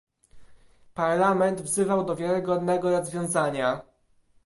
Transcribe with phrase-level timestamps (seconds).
[0.95, 3.81] Parlament wzywał do wiarygodnego rozwiązania